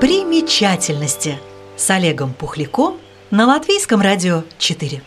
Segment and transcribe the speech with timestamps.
[0.00, 1.40] Примечательности
[1.76, 2.98] с Олегом Пухляком
[3.32, 5.02] на Латвийском радио 4.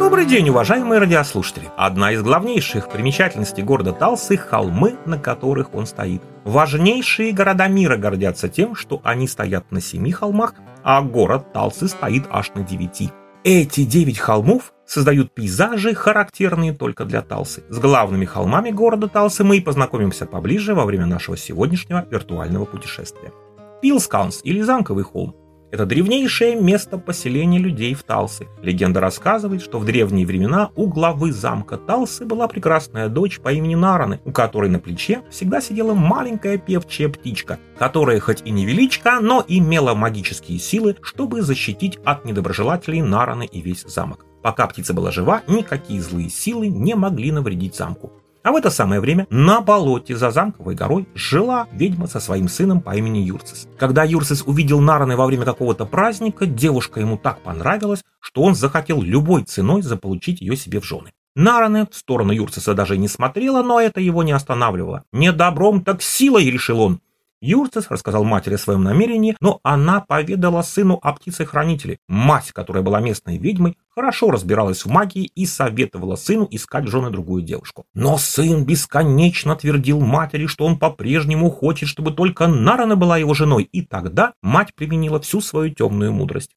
[0.00, 1.68] Добрый день, уважаемые радиослушатели!
[1.76, 6.22] Одна из главнейших примечательностей города Талсы– холмы, на которых он стоит.
[6.42, 12.24] Важнейшие города мира гордятся тем, что они стоят на семи холмах, а город Талсы стоит
[12.30, 13.12] аж на девяти.
[13.44, 17.62] Эти девять холмов создают пейзажи, характерные только для Талсы.
[17.68, 23.32] С главными холмами города Талсы мы и познакомимся поближе во время нашего сегодняшнего виртуального путешествия.
[23.80, 25.36] Пилскаунс или Замковый холм
[25.70, 28.48] это древнейшее место поселения людей в Талсе.
[28.60, 33.76] Легенда рассказывает, что в древние времена у главы замка Талсы была прекрасная дочь по имени
[33.76, 39.20] Нараны, у которой на плече всегда сидела маленькая певчая птичка, которая хоть и не величка,
[39.20, 44.26] но имела магические силы, чтобы защитить от недоброжелателей Нараны и весь замок.
[44.42, 48.12] Пока птица была жива, никакие злые силы не могли навредить замку.
[48.42, 52.80] А в это самое время на болоте за замковой горой жила ведьма со своим сыном
[52.80, 53.68] по имени Юрцис.
[53.78, 59.02] Когда Юрцис увидел Нараны во время какого-то праздника, девушка ему так понравилась, что он захотел
[59.02, 61.12] любой ценой заполучить ее себе в жены.
[61.36, 65.04] Нараны в сторону Юрциса даже не смотрела, но это его не останавливало.
[65.12, 67.00] «Не добром, так силой»,— решил он.
[67.42, 71.98] Юрцис рассказал матери о своем намерении, но она поведала сыну о птице-хранителе.
[72.06, 77.42] Мать, которая была местной ведьмой, хорошо разбиралась в магии и советовала сыну искать жены другую
[77.42, 77.86] девушку.
[77.94, 83.64] Но сын бесконечно твердил матери, что он по-прежнему хочет, чтобы только Нарана была его женой,
[83.64, 86.50] и тогда мать применила всю свою темную мудрость.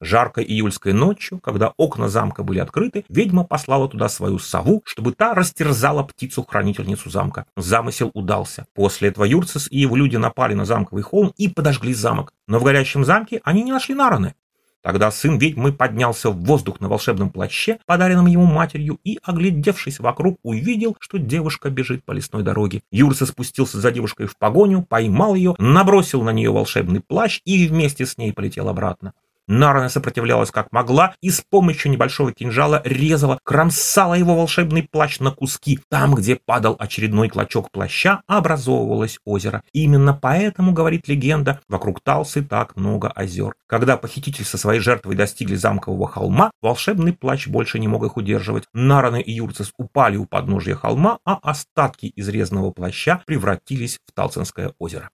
[0.00, 5.34] Жаркой июльской ночью, когда окна замка были открыты, ведьма послала туда свою сову, чтобы та
[5.34, 7.46] растерзала птицу-хранительницу замка.
[7.56, 8.66] Замысел удался.
[8.74, 12.32] После этого Юрцис и его люди напали на замковый холм и подожгли замок.
[12.46, 14.34] Но в горящем замке они не нашли Нараны.
[14.82, 20.38] Тогда сын ведьмы поднялся в воздух на волшебном плаще, подаренном ему матерью, и, оглядевшись вокруг,
[20.42, 22.82] увидел, что девушка бежит по лесной дороге.
[22.92, 28.06] Юрса спустился за девушкой в погоню, поймал ее, набросил на нее волшебный плащ и вместе
[28.06, 29.14] с ней полетел обратно.
[29.48, 35.30] Нарана сопротивлялась как могла и с помощью небольшого кинжала резала, кромсала его волшебный плащ на
[35.30, 35.80] куски.
[35.88, 39.62] Там, где падал очередной клочок плаща, образовывалось озеро.
[39.72, 43.54] Именно поэтому, говорит легенда, вокруг Талсы так много озер.
[43.66, 48.64] Когда похититель со своей жертвой достигли замкового холма, волшебный плащ больше не мог их удерживать.
[48.74, 55.10] Нараны и Юрцис упали у подножия холма, а остатки изрезанного плаща превратились в Талцинское озеро.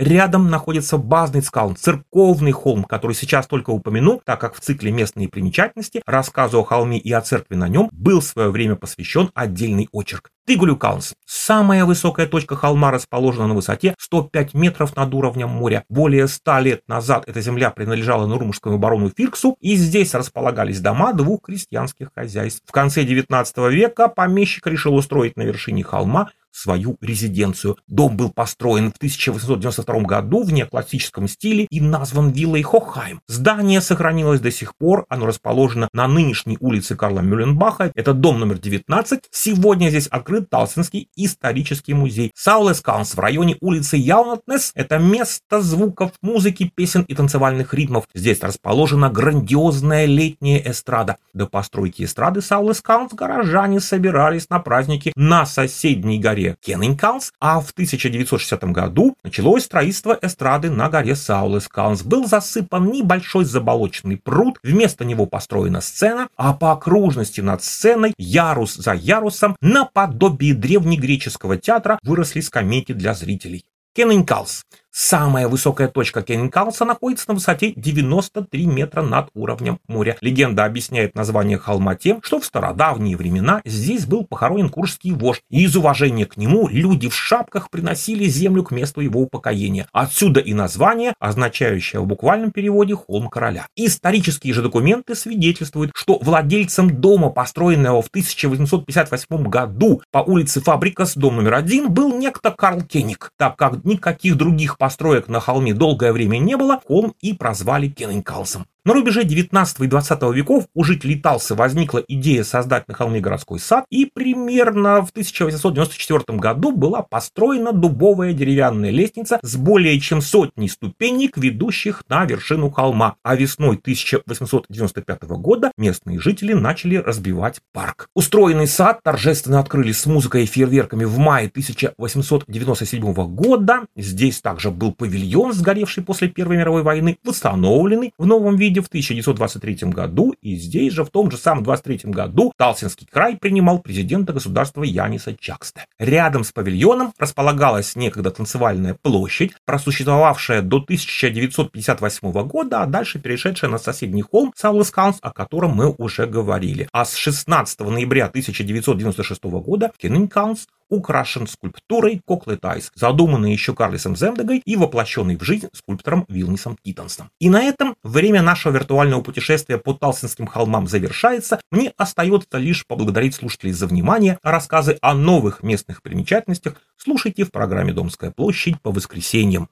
[0.00, 5.28] Рядом находится базный скал, церковный холм, который сейчас только упомяну, так как в цикле «Местные
[5.28, 9.90] примечательности» рассказу о холме и о церкви на нем был в свое время посвящен отдельный
[9.92, 10.30] очерк.
[10.46, 15.84] Тыгулюкаунс– самая высокая точка холма расположена на высоте 105 метров над уровнем моря.
[15.90, 21.42] Более 100 лет назад эта земля принадлежала Нурмужскому барону Фирксу, и здесь располагались дома двух
[21.42, 22.62] крестьянских хозяйств.
[22.66, 27.76] В конце 19 века помещик решил устроить на вершине холма свою резиденцию.
[27.86, 33.20] Дом был построен в 1892 году в неоклассическом стиле и назван виллой Хохайм.
[33.28, 38.58] Здание сохранилось до сих пор, оно расположено на нынешней улице Карла Мюлленбаха, это дом номер
[38.58, 39.24] 19.
[39.30, 42.32] Сегодня здесь открыт Талсинский исторический музей.
[42.34, 48.04] Саулесканс в районе улицы Яунатнес– это место звуков, музыки, песен и танцевальных ритмов.
[48.14, 51.16] Здесь расположена грандиозная летняя эстрада.
[51.32, 57.70] До постройки эстрады Саулесканс горожане собирались на праздники на соседней горе горе Кеннинкалс, а в
[57.70, 62.02] 1960 году началось строительство эстрады на горе Саулескалс.
[62.02, 68.74] Был засыпан небольшой заболоченный пруд, вместо него построена сцена, а по окружности над сценой, ярус
[68.74, 73.64] за ярусом, наподобие древнегреческого театра выросли скамейки для зрителей.
[73.94, 74.62] Кеннинкалс
[74.92, 80.16] Самая высокая точка Кеннинкалса находится на высоте 93 метра над уровнем моря.
[80.20, 85.62] Легенда объясняет название холма тем, что в стародавние времена здесь был похоронен куршский вождь, и
[85.62, 89.86] из уважения к нему люди в шапках приносили землю к месту его упокоения.
[89.92, 93.68] Отсюда и название, означающее в буквальном переводе «холм короля».
[93.76, 101.36] Исторические же документы свидетельствуют, что владельцем дома, построенного в 1858 году по улице Фабрикас, дом
[101.36, 106.38] номер один, был некто Карл Кеник, так как никаких других построек на холме долгое время
[106.38, 108.66] не было, холм и прозвали Кеннинкалсом.
[108.82, 113.60] На рубеже 19 и 20 веков у жителей Талсы возникла идея создать на холме городской
[113.60, 120.70] сад, и примерно в 1894 году была построена дубовая деревянная лестница с более чем сотней
[120.70, 123.16] ступенек, ведущих на вершину холма.
[123.22, 128.08] А весной 1895 года местные жители начали разбивать парк.
[128.14, 133.80] Устроенный сад торжественно открыли с музыкой и фейерверками в мае 1897 года.
[133.94, 138.88] Здесь также был павильон, сгоревший после Первой мировой войны, восстановленный в новом виде Медведев в
[138.88, 144.32] 1923 году, и здесь же, в том же самом 23 году, Талсинский край принимал президента
[144.32, 145.86] государства Яниса Чаксте.
[145.98, 153.78] Рядом с павильоном располагалась некогда танцевальная площадь, просуществовавшая до 1958 года, а дальше перешедшая на
[153.78, 156.88] соседний холм Саулескаунс, о котором мы уже говорили.
[156.92, 164.58] А с 16 ноября 1996 года Кеннинкаунс украшен скульптурой Коклы Тайс, задуманной еще Карлисом Земдегой
[164.58, 167.30] и воплощенной в жизнь скульптором Вилнисом Титонсом.
[167.40, 171.60] И на этом время нашего виртуального путешествия по Талсинским холмам завершается.
[171.70, 174.38] Мне остается лишь поблагодарить слушателей за внимание.
[174.42, 179.70] Рассказы о новых местных примечательностях слушайте в программе «Домская площадь» по воскресеньям.